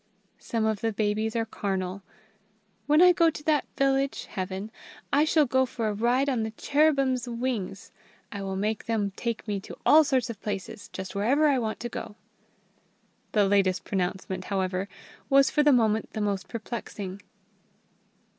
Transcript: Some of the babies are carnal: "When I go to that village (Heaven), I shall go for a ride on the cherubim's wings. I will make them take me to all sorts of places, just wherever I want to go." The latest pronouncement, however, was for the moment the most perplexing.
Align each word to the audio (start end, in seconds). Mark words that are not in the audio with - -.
Some 0.39 0.65
of 0.65 0.81
the 0.81 0.91
babies 0.91 1.35
are 1.35 1.45
carnal: 1.45 2.01
"When 2.87 3.03
I 3.03 3.11
go 3.13 3.29
to 3.29 3.43
that 3.43 3.67
village 3.77 4.25
(Heaven), 4.25 4.71
I 5.13 5.25
shall 5.25 5.45
go 5.45 5.63
for 5.67 5.87
a 5.87 5.93
ride 5.93 6.27
on 6.27 6.41
the 6.41 6.49
cherubim's 6.57 7.29
wings. 7.29 7.91
I 8.31 8.41
will 8.41 8.55
make 8.55 8.85
them 8.85 9.11
take 9.15 9.47
me 9.47 9.59
to 9.59 9.77
all 9.85 10.03
sorts 10.03 10.31
of 10.31 10.41
places, 10.41 10.89
just 10.91 11.13
wherever 11.13 11.47
I 11.47 11.59
want 11.59 11.79
to 11.81 11.87
go." 11.89 12.15
The 13.33 13.47
latest 13.47 13.83
pronouncement, 13.83 14.45
however, 14.45 14.87
was 15.29 15.51
for 15.51 15.61
the 15.61 15.71
moment 15.71 16.13
the 16.13 16.21
most 16.21 16.47
perplexing. 16.47 17.21